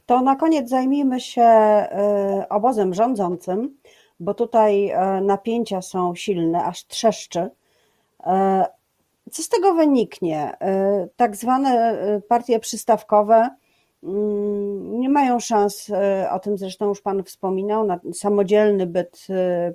To 0.05 0.21
na 0.21 0.35
koniec 0.35 0.69
zajmijmy 0.69 1.19
się 1.19 1.41
y, 2.41 2.49
obozem 2.49 2.93
rządzącym, 2.93 3.77
bo 4.19 4.33
tutaj 4.33 4.93
napięcia 5.21 5.81
są 5.81 6.15
silne, 6.15 6.63
aż 6.63 6.87
trzeszczy. 6.87 7.49
Co 9.31 9.43
z 9.43 9.49
tego 9.49 9.73
wyniknie? 9.73 10.57
Tak 11.15 11.35
zwane 11.35 11.97
partie 12.27 12.59
przystawkowe 12.59 13.49
nie 14.81 15.09
mają 15.09 15.39
szans, 15.39 15.91
o 16.31 16.39
tym 16.39 16.57
zresztą 16.57 16.87
już 16.87 17.01
Pan 17.01 17.23
wspominał, 17.23 17.85
na 17.85 17.99
samodzielny 18.13 18.87
byt 18.87 19.27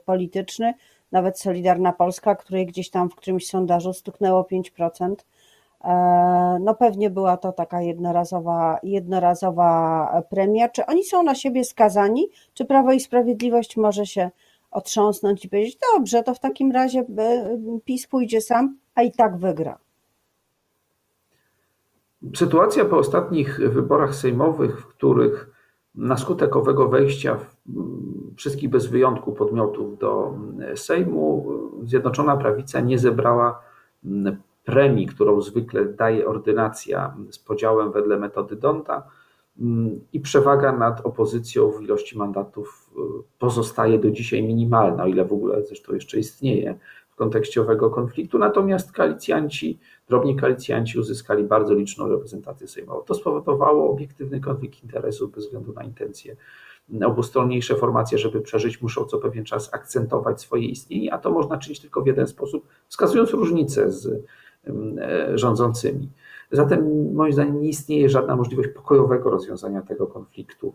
polityczny, 0.04 0.75
nawet 1.12 1.38
Solidarna 1.40 1.92
Polska, 1.92 2.34
której 2.34 2.66
gdzieś 2.66 2.90
tam 2.90 3.11
w 3.11 3.14
którymś 3.14 3.46
sondażu 3.46 3.92
stuknęło 3.92 4.42
5%. 4.42 5.14
E, 5.85 6.59
no 6.61 6.75
pewnie 6.75 7.11
była 7.11 7.37
to 7.37 7.53
taka 7.53 7.83
jednorazowa, 7.83 8.79
jednorazowa 8.83 10.23
premia. 10.31 10.69
Czy 10.69 10.87
oni 10.87 11.05
są 11.05 11.23
na 11.23 11.35
siebie 11.35 11.64
skazani? 11.64 12.29
Czy 12.55 12.64
Prawo 12.64 12.93
i 12.93 13.00
Sprawiedliwość 13.00 13.76
może 13.76 14.07
się 14.07 14.31
otrząsnąć 14.71 15.45
i 15.45 15.49
powiedzieć, 15.49 15.79
dobrze, 15.93 16.23
to 16.23 16.35
w 16.35 16.41
takim 16.41 16.73
razie 16.73 17.00
e, 17.19 17.59
PiS 17.85 18.07
pójdzie 18.07 18.41
sam, 18.41 18.76
a 18.95 19.03
i 19.03 19.12
tak 19.12 19.37
wygra? 19.37 19.79
Sytuacja 22.37 22.85
po 22.85 22.99
ostatnich 22.99 23.59
wyborach 23.59 24.14
sejmowych, 24.14 24.81
w 24.81 24.87
których 24.87 25.50
na 25.95 26.17
skutek 26.17 26.57
owego 26.57 26.88
wejścia 26.88 27.38
wszystkich 28.37 28.71
bez 28.71 28.87
wyjątku 28.87 29.33
podmiotów 29.33 29.99
do 29.99 30.35
Sejmu 30.75 31.47
Zjednoczona 31.83 32.37
Prawica 32.37 32.81
nie 32.81 32.99
zebrała 32.99 33.61
premii, 34.64 35.06
którą 35.06 35.40
zwykle 35.40 35.85
daje 35.85 36.26
ordynacja 36.26 37.16
z 37.30 37.38
podziałem 37.38 37.92
wedle 37.92 38.18
metody 38.18 38.56
Donta 38.56 39.02
i 40.12 40.21
przewaga 40.21 40.73
nad 40.73 41.06
opozycją 41.06 41.71
w 41.71 41.83
ilości 41.83 42.18
mandatów 42.18 42.90
pozostaje 43.38 43.99
do 43.99 44.11
dzisiaj 44.11 44.42
minimalna, 44.42 45.04
o 45.04 45.06
ile 45.06 45.25
w 45.25 45.33
ogóle 45.33 45.62
zresztą 45.62 45.94
jeszcze 45.94 46.18
istnieje 46.18 46.78
w 47.09 47.16
kontekście 47.16 47.61
owego 47.61 47.90
konfliktu. 47.90 48.38
Natomiast 48.38 48.92
koalicjanci, 48.92 49.78
drobni 50.09 50.37
koalicjanci 50.37 50.99
uzyskali 50.99 51.44
bardzo 51.44 51.75
liczną 51.75 52.09
reprezentację 52.09 52.68
sejmową. 52.68 53.00
To 53.00 53.14
spowodowało 53.14 53.90
obiektywny 53.90 54.40
konflikt 54.40 54.83
interesów 54.83 55.33
bez 55.33 55.44
względu 55.44 55.73
na 55.73 55.83
intencje. 55.83 56.37
Obustronniejsze 57.04 57.76
formacje, 57.76 58.18
żeby 58.18 58.40
przeżyć, 58.40 58.83
muszą 58.83 59.04
co 59.04 59.18
pewien 59.18 59.44
czas 59.44 59.75
akcentować 59.75 60.40
swoje 60.40 60.66
istnienie, 60.66 61.14
a 61.14 61.18
to 61.18 61.30
można 61.30 61.59
czynić 61.59 61.80
tylko 61.80 62.02
w 62.02 62.06
jeden 62.06 62.26
sposób, 62.26 62.66
wskazując 62.88 63.30
różnice 63.30 63.90
z 63.90 64.25
rządzącymi. 65.35 66.09
Zatem 66.52 67.12
moim 67.14 67.33
zdaniem 67.33 67.61
nie 67.61 67.68
istnieje 67.68 68.09
żadna 68.09 68.37
możliwość 68.37 68.68
pokojowego 68.68 69.30
rozwiązania 69.30 69.83
tego 69.83 70.06
konfliktu, 70.06 70.73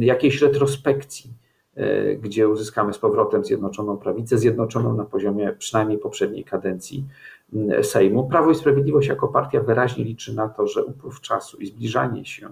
jakiejś 0.00 0.42
retrospekcji 0.42 1.30
E, 1.76 2.14
gdzie 2.16 2.48
uzyskamy 2.48 2.92
z 2.92 2.98
powrotem 2.98 3.44
Zjednoczoną 3.44 3.96
Prawicę, 3.96 4.38
zjednoczoną 4.38 4.96
na 4.96 5.04
poziomie 5.04 5.52
przynajmniej 5.58 5.98
poprzedniej 5.98 6.44
kadencji 6.44 7.04
Sejmu. 7.82 8.28
Prawo 8.28 8.50
i 8.50 8.54
Sprawiedliwość 8.54 9.08
jako 9.08 9.28
partia 9.28 9.60
wyraźnie 9.60 10.04
liczy 10.04 10.34
na 10.34 10.48
to, 10.48 10.66
że 10.66 10.84
upływ 10.84 11.20
czasu 11.20 11.58
i 11.58 11.66
zbliżanie 11.66 12.24
się 12.24 12.48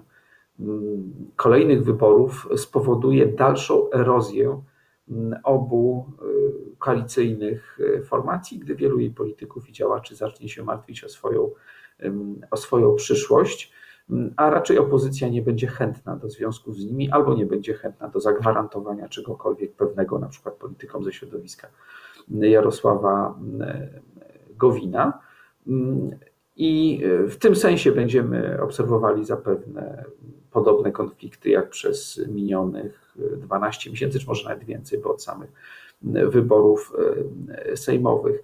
kolejnych 1.37 1.85
wyborów 1.85 2.49
spowoduje 2.57 3.27
dalszą 3.27 3.91
erozję 3.91 4.63
obu 5.45 6.07
e, 6.19 6.25
koalicyjnych 6.79 7.79
e, 7.99 8.03
formacji, 8.03 8.59
gdy 8.59 8.75
wielu 8.75 8.99
jej 9.01 9.11
polityków 9.11 9.69
i 9.69 9.73
działaczy 9.73 10.17
zacznie 10.17 10.49
się 10.49 10.65
martwić 10.65 11.05
o 11.05 11.09
swoją, 11.09 11.51
o 12.51 12.57
swoją 12.57 12.95
przyszłość 12.95 13.73
a 14.37 14.51
raczej 14.51 14.79
opozycja 14.79 15.29
nie 15.29 15.43
będzie 15.43 15.67
chętna 15.67 16.17
do 16.17 16.31
związku 16.31 16.73
z 16.73 16.85
nimi 16.85 17.11
albo 17.11 17.35
nie 17.35 17.47
będzie 17.47 17.75
chętna 17.75 18.09
do 18.09 18.21
zagwarantowania 18.21 19.09
czegokolwiek 19.09 19.73
pewnego, 19.73 20.19
na 20.19 20.29
przykład 20.29 20.55
politykom 20.55 21.05
ze 21.05 21.13
środowiska 21.13 21.69
Jarosława 22.29 23.39
e, 23.61 23.89
Gowina. 24.57 25.19
I 26.57 27.03
w 27.29 27.37
tym 27.37 27.57
sensie 27.57 27.93
będziemy 27.93 28.63
obserwowali 28.63 29.25
zapewne 29.25 30.05
podobne 30.53 30.93
konflikty 30.93 31.51
jak 31.51 31.71
przez 31.71 32.21
minionych 32.29 33.17
12 33.37 33.91
miesięcy, 33.91 34.19
czy 34.19 34.27
może 34.27 34.49
nawet 34.49 34.65
więcej, 34.65 34.99
bo 34.99 35.11
od 35.11 35.23
samych 35.23 35.53
wyborów 36.03 36.93
e, 37.49 37.77
sejmowych. 37.77 38.43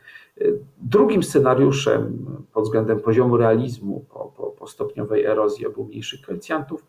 Drugim 0.78 1.22
scenariuszem 1.22 2.26
pod 2.52 2.64
względem 2.64 3.00
poziomu 3.00 3.36
realizmu 3.36 4.04
po, 4.10 4.32
po, 4.36 4.46
po 4.46 4.66
stopniowej 4.66 5.24
erozji 5.24 5.66
obu 5.66 5.84
mniejszych 5.84 6.20
koalicjantów 6.22 6.84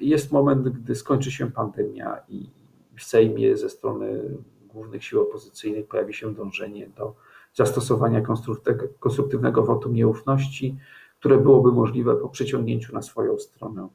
jest 0.00 0.32
moment, 0.32 0.68
gdy 0.68 0.94
skończy 0.94 1.30
się 1.30 1.50
pandemia 1.50 2.16
i 2.28 2.50
w 2.96 3.04
Sejmie 3.04 3.56
ze 3.56 3.68
strony 3.68 4.22
głównych 4.72 5.04
sił 5.04 5.20
opozycyjnych 5.20 5.86
pojawi 5.86 6.14
się 6.14 6.34
dążenie 6.34 6.88
do 6.96 7.14
zastosowania 7.54 8.22
konstruktywnego 9.00 9.62
wotum 9.62 9.94
nieufności, 9.94 10.76
które 11.18 11.38
byłoby 11.38 11.72
możliwe 11.72 12.16
po 12.16 12.28
przeciągnięciu 12.28 12.94
na 12.94 13.02
swoją 13.02 13.38
stronę 13.38 13.88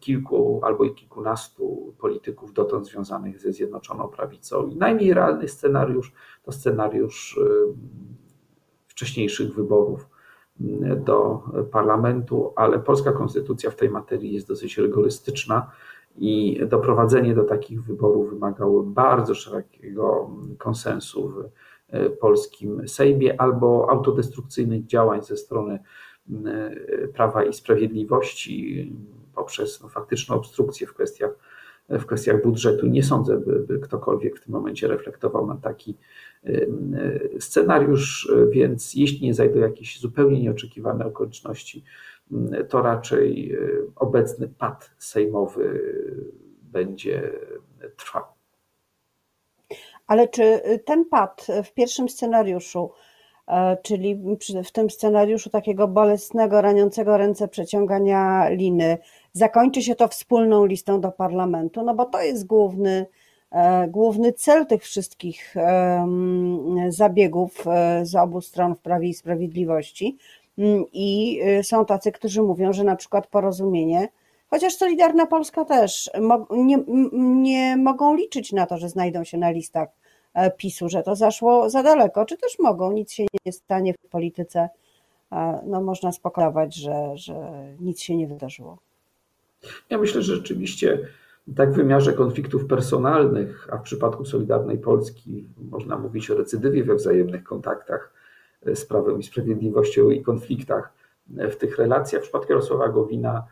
kilku 0.00 0.60
albo 0.62 0.84
i 0.84 0.94
kilkunastu 0.94 1.94
polityków 1.98 2.52
dotąd 2.52 2.86
związanych 2.86 3.40
ze 3.40 3.52
Zjednoczoną 3.52 4.08
Prawicą. 4.08 4.66
I 4.66 4.76
najmniej 4.76 5.14
realny 5.14 5.48
scenariusz 5.48 6.12
to 6.42 6.52
scenariusz 6.52 7.40
wcześniejszych 8.86 9.54
wyborów 9.54 10.08
do 11.04 11.42
parlamentu, 11.70 12.52
ale 12.56 12.78
polska 12.78 13.12
konstytucja 13.12 13.70
w 13.70 13.76
tej 13.76 13.90
materii 13.90 14.32
jest 14.32 14.48
dosyć 14.48 14.78
rygorystyczna 14.78 15.70
i 16.16 16.60
doprowadzenie 16.68 17.34
do 17.34 17.44
takich 17.44 17.82
wyborów 17.82 18.30
wymagało 18.30 18.82
bardzo 18.82 19.34
szerokiego 19.34 20.30
konsensu 20.58 21.32
w 21.92 22.18
polskim 22.18 22.88
Sejmie 22.88 23.40
albo 23.40 23.90
autodestrukcyjnych 23.90 24.86
działań 24.86 25.22
ze 25.22 25.36
strony 25.36 25.78
Prawa 27.14 27.44
i 27.44 27.52
Sprawiedliwości, 27.52 28.92
poprzez 29.34 29.82
no, 29.82 29.88
faktyczną 29.88 30.36
obstrukcję 30.36 30.86
w 30.86 30.94
kwestiach, 30.94 31.30
w 31.88 32.06
kwestiach 32.06 32.42
budżetu. 32.42 32.86
Nie 32.86 33.02
sądzę, 33.02 33.38
by, 33.38 33.60
by 33.60 33.78
ktokolwiek 33.78 34.38
w 34.38 34.44
tym 34.44 34.52
momencie 34.52 34.88
reflektował 34.88 35.46
na 35.46 35.56
taki 35.56 35.96
scenariusz, 37.38 38.32
więc 38.50 38.94
jeśli 38.94 39.26
nie 39.26 39.34
zajdą 39.34 39.60
jakieś 39.60 40.00
zupełnie 40.00 40.42
nieoczekiwane 40.42 41.06
okoliczności, 41.06 41.84
to 42.68 42.82
raczej 42.82 43.56
obecny 43.96 44.48
pad 44.58 44.90
sejmowy 44.98 45.80
będzie 46.62 47.32
trwał. 47.96 48.22
Ale 50.06 50.28
czy 50.28 50.60
ten 50.84 51.04
pad 51.04 51.46
w 51.64 51.74
pierwszym 51.74 52.08
scenariuszu 52.08 52.90
czyli 53.82 54.18
w 54.64 54.72
tym 54.72 54.90
scenariuszu 54.90 55.50
takiego 55.50 55.88
bolesnego, 55.88 56.60
raniącego 56.60 57.16
ręce 57.16 57.48
przeciągania 57.48 58.48
liny, 58.48 58.98
zakończy 59.32 59.82
się 59.82 59.94
to 59.94 60.08
wspólną 60.08 60.66
listą 60.66 61.00
do 61.00 61.12
parlamentu, 61.12 61.82
no 61.82 61.94
bo 61.94 62.04
to 62.04 62.22
jest 62.22 62.46
główny, 62.46 63.06
e, 63.50 63.88
główny 63.88 64.32
cel 64.32 64.66
tych 64.66 64.82
wszystkich 64.82 65.54
zabiegów 66.88 67.66
e, 67.66 68.06
z 68.06 68.14
obu 68.14 68.40
stron 68.40 68.74
w 68.74 68.80
Prawie 68.80 69.08
i 69.08 69.14
Sprawiedliwości. 69.14 70.16
Mm, 70.58 70.84
I 70.92 71.40
są 71.62 71.84
tacy, 71.84 72.12
którzy 72.12 72.42
mówią, 72.42 72.72
że 72.72 72.84
na 72.84 72.96
przykład 72.96 73.26
porozumienie, 73.26 74.08
chociaż 74.50 74.74
Solidarna 74.74 75.26
Polska 75.26 75.64
też 75.64 76.10
nie, 76.50 76.78
nie 77.12 77.76
mogą 77.76 78.14
liczyć 78.14 78.52
na 78.52 78.66
to, 78.66 78.78
że 78.78 78.88
znajdą 78.88 79.24
się 79.24 79.38
na 79.38 79.50
listach 79.50 79.88
E, 79.88 80.03
PiSu, 80.56 80.88
że 80.88 81.02
to 81.02 81.16
zaszło 81.16 81.70
za 81.70 81.82
daleko, 81.82 82.24
czy 82.24 82.36
też 82.36 82.58
mogą, 82.58 82.92
nic 82.92 83.12
się 83.12 83.26
nie 83.46 83.52
stanie 83.52 83.94
w 83.94 84.08
polityce, 84.10 84.68
no 85.66 85.80
można 85.80 86.12
spokojnie, 86.12 86.70
że, 86.70 87.12
że 87.14 87.34
nic 87.80 88.00
się 88.00 88.16
nie 88.16 88.26
wydarzyło. 88.26 88.78
Ja 89.90 89.98
myślę, 89.98 90.22
że 90.22 90.34
rzeczywiście 90.34 90.98
tak 91.56 91.72
w 91.72 91.76
wymiarze 91.76 92.12
konfliktów 92.12 92.66
personalnych, 92.66 93.68
a 93.72 93.78
w 93.78 93.82
przypadku 93.82 94.24
Solidarnej 94.24 94.78
Polski 94.78 95.48
można 95.70 95.98
mówić 95.98 96.30
o 96.30 96.34
recydywie 96.34 96.84
we 96.84 96.94
wzajemnych 96.94 97.44
kontaktach 97.44 98.12
z 98.74 98.84
Prawem 98.84 99.20
i 99.20 99.22
Sprawiedliwością 99.22 100.10
i 100.10 100.22
konfliktach 100.22 100.92
w 101.26 101.56
tych 101.56 101.78
relacjach. 101.78 102.20
W 102.20 102.24
przypadku 102.24 102.52
Jarosława 102.52 102.88
Gowina 102.88 103.46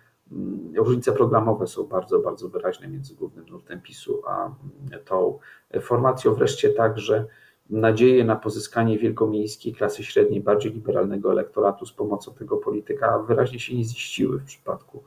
różnice 0.77 1.13
programowe 1.13 1.67
są 1.67 1.85
bardzo, 1.85 2.19
bardzo 2.19 2.49
wyraźne 2.49 2.89
między 2.89 3.15
głównym 3.15 3.47
nurtem 3.51 3.81
PiSu 3.81 4.23
a 4.27 4.45
mm, 4.45 5.05
tą 5.05 5.39
formacją. 5.81 6.35
Wreszcie 6.35 6.71
także 6.71 7.27
nadzieje 7.71 8.25
na 8.25 8.37
pozyskanie 8.37 8.99
wielkomiejskiej 8.99 9.73
klasy 9.73 10.05
średniej, 10.05 10.41
bardziej 10.41 10.73
liberalnego 10.73 11.33
elektoratu 11.33 11.87
z 11.87 11.93
pomocą 11.93 12.35
tego 12.35 12.57
polityka 12.57 13.19
wyraźnie 13.19 13.59
się 13.59 13.77
nie 13.77 13.85
ziściły 13.85 14.39
w 14.39 14.45
przypadku, 14.45 15.03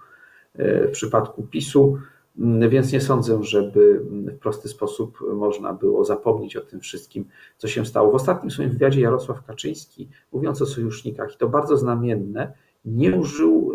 e, 0.55 0.88
w 0.88 0.91
przypadku 0.91 1.43
PiSu, 1.43 1.97
mm, 2.39 2.69
więc 2.69 2.91
nie 2.91 3.01
sądzę, 3.01 3.43
żeby 3.43 4.01
w 4.27 4.38
prosty 4.39 4.69
sposób 4.69 5.19
można 5.33 5.73
było 5.73 6.05
zapomnieć 6.05 6.55
o 6.55 6.61
tym 6.61 6.79
wszystkim, 6.79 7.25
co 7.57 7.67
się 7.67 7.85
stało. 7.85 8.11
W 8.11 8.15
ostatnim 8.15 8.51
swoim 8.51 8.69
wywiadzie 8.69 9.01
Jarosław 9.01 9.45
Kaczyński, 9.45 10.09
mówiąc 10.31 10.61
o 10.61 10.65
sojusznikach, 10.65 11.35
i 11.35 11.38
to 11.38 11.49
bardzo 11.49 11.77
znamienne, 11.77 12.53
nie 12.85 13.15
użył 13.15 13.74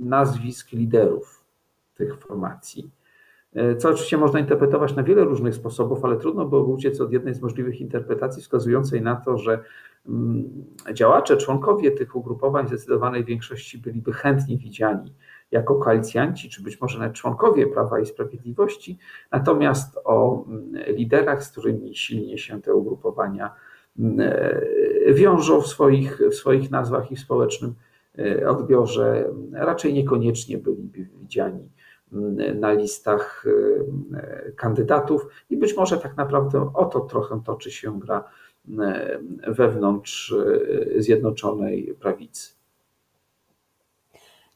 nazwisk 0.00 0.72
liderów 0.72 1.44
tych 1.94 2.18
formacji. 2.18 2.90
co 3.78 3.88
oczywiście 3.88 4.16
można 4.16 4.40
interpretować 4.40 4.96
na 4.96 5.02
wiele 5.02 5.24
różnych 5.24 5.54
sposobów, 5.54 6.04
ale 6.04 6.16
trudno 6.16 6.44
byłoby 6.44 6.72
uciec 6.72 7.00
od 7.00 7.12
jednej 7.12 7.34
z 7.34 7.42
możliwych 7.42 7.80
interpretacji 7.80 8.42
wskazującej 8.42 9.02
na 9.02 9.16
to, 9.16 9.38
że 9.38 9.64
mm, 10.08 10.50
działacze, 10.92 11.36
członkowie 11.36 11.90
tych 11.90 12.16
ugrupowań 12.16 12.66
w 12.66 12.68
zdecydowanej 12.68 13.24
większości 13.24 13.78
byliby 13.78 14.12
chętnie 14.12 14.58
widziani 14.58 15.14
jako 15.50 15.74
koalicjanci, 15.74 16.50
czy 16.50 16.62
być 16.62 16.80
może 16.80 16.98
nawet 16.98 17.14
członkowie 17.14 17.66
Prawa 17.66 18.00
i 18.00 18.06
Sprawiedliwości, 18.06 18.98
natomiast 19.32 19.98
o 20.04 20.44
mm, 20.46 20.96
liderach, 20.96 21.44
z 21.44 21.50
którymi 21.50 21.94
silnie 21.94 22.38
się 22.38 22.62
te 22.62 22.74
ugrupowania 22.74 23.54
mm, 23.98 24.30
wiążą 25.14 25.60
w 25.60 25.66
swoich, 25.66 26.20
w 26.30 26.34
swoich 26.34 26.70
nazwach 26.70 27.12
i 27.12 27.16
w 27.16 27.20
społecznym 27.20 27.70
e, 27.70 27.89
odbiorze, 28.48 29.24
raczej 29.52 29.94
niekoniecznie 29.94 30.58
byliby 30.58 31.08
widziani 31.20 31.68
mm, 32.12 32.60
na 32.60 32.72
listach 32.72 33.44
e, 34.14 34.52
kandydatów 34.52 35.26
i 35.50 35.56
być 35.56 35.76
może 35.76 35.98
tak 35.98 36.16
naprawdę 36.16 36.70
o 36.74 36.84
to 36.84 37.00
trochę 37.00 37.40
toczy 37.44 37.70
się 37.70 38.00
gra 38.00 38.24
wewnątrz 39.48 40.34
e, 40.96 41.02
Zjednoczonej 41.02 41.94
Prawicy. 42.00 42.60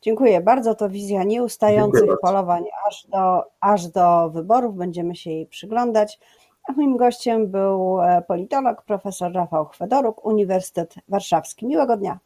Dziękuję 0.03 0.41
bardzo. 0.41 0.75
To 0.75 0.89
wizja 0.89 1.25
nieustających 1.25 2.11
polowań 2.23 2.65
aż 2.89 3.07
do, 3.07 3.43
aż 3.61 3.87
do 3.89 4.31
wyborów. 4.31 4.77
Będziemy 4.77 5.17
się 5.17 5.31
jej 5.31 5.47
przyglądać. 5.47 6.21
A 6.69 6.73
moim 6.73 6.97
gościem 6.97 7.51
był 7.51 8.01
e, 8.03 8.23
politolog 8.29 8.83
profesor 8.83 9.33
Rafał 9.33 9.67
Chwedoruk, 9.67 10.25
Uniwersytet 10.25 10.95
Warszawski. 11.09 11.67
Miłego 11.67 11.97
dnia. 11.97 12.19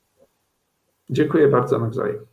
Dziękuję 1.11 1.49
bardzo 1.49 1.79
nawzajem. 1.79 2.27